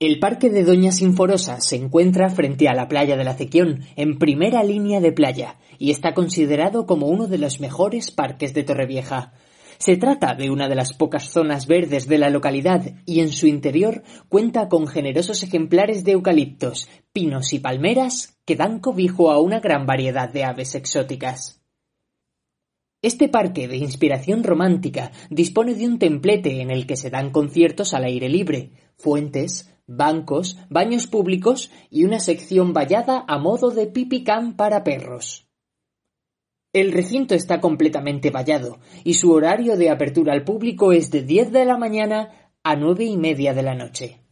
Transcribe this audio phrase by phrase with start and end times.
[0.00, 4.20] El Parque de Doña Sinforosa se encuentra frente a la playa de la Cequión, en
[4.20, 9.32] primera línea de playa, y está considerado como uno de los mejores parques de Torrevieja.
[9.78, 13.48] Se trata de una de las pocas zonas verdes de la localidad y en su
[13.48, 19.58] interior cuenta con generosos ejemplares de eucaliptos, pinos y palmeras que dan cobijo a una
[19.58, 21.60] gran variedad de aves exóticas.
[23.02, 27.94] Este parque de inspiración romántica dispone de un templete en el que se dan conciertos
[27.94, 34.54] al aire libre, fuentes, bancos, baños públicos y una sección vallada a modo de pipicán
[34.56, 35.48] para perros.
[36.72, 41.50] El recinto está completamente vallado y su horario de apertura al público es de 10
[41.50, 44.27] de la mañana a nueve y media de la noche.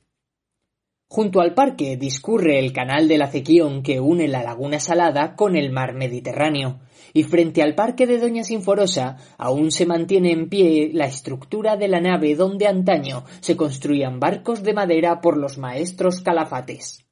[1.17, 5.56] Junto al parque discurre el canal de la Cequión que une la laguna salada con
[5.56, 6.81] el mar Mediterráneo,
[7.14, 11.89] y frente al parque de Doña Sinforosa aún se mantiene en pie la estructura de
[11.89, 17.06] la nave donde antaño se construían barcos de madera por los maestros calafates.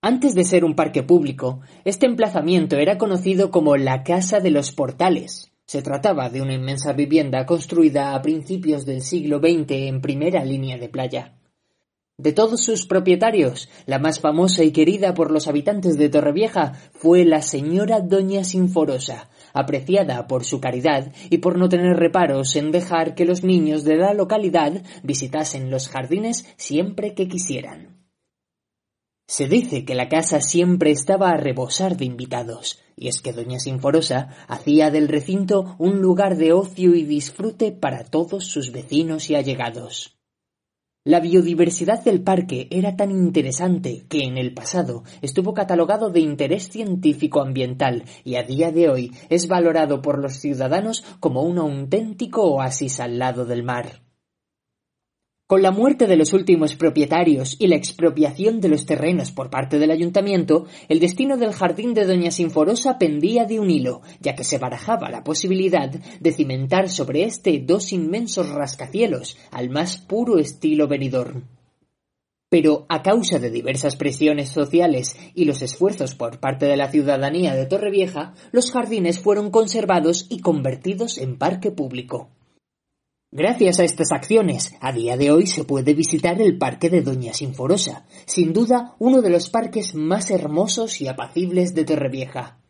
[0.00, 4.72] Antes de ser un parque público, este emplazamiento era conocido como la Casa de los
[4.72, 5.52] Portales.
[5.66, 10.78] Se trataba de una inmensa vivienda construida a principios del siglo XX en primera línea
[10.78, 11.34] de playa.
[12.18, 17.26] De todos sus propietarios, la más famosa y querida por los habitantes de Torrevieja fue
[17.26, 23.14] la señora Doña Sinforosa, apreciada por su caridad y por no tener reparos en dejar
[23.14, 28.02] que los niños de la localidad visitasen los jardines siempre que quisieran.
[29.28, 33.58] Se dice que la casa siempre estaba a rebosar de invitados, y es que Doña
[33.58, 39.34] Sinforosa hacía del recinto un lugar de ocio y disfrute para todos sus vecinos y
[39.34, 40.15] allegados.
[41.06, 46.68] La biodiversidad del parque era tan interesante que en el pasado estuvo catalogado de interés
[46.68, 52.42] científico ambiental y a día de hoy es valorado por los ciudadanos como un auténtico
[52.42, 54.05] oasis al lado del mar.
[55.48, 59.78] Con la muerte de los últimos propietarios y la expropiación de los terrenos por parte
[59.78, 64.42] del ayuntamiento, el destino del jardín de Doña Sinforosa pendía de un hilo, ya que
[64.42, 70.88] se barajaba la posibilidad de cimentar sobre este dos inmensos rascacielos, al más puro estilo
[70.88, 71.44] Benidorm.
[72.48, 77.54] Pero a causa de diversas presiones sociales y los esfuerzos por parte de la ciudadanía
[77.54, 82.30] de Torrevieja, los jardines fueron conservados y convertidos en parque público.
[83.32, 87.34] Gracias a estas acciones, a día de hoy se puede visitar el Parque de Doña
[87.34, 92.60] Sinforosa, sin duda uno de los parques más hermosos y apacibles de Torrevieja.